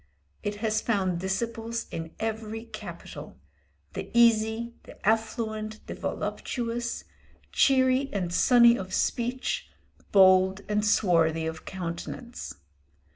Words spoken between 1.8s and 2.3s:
in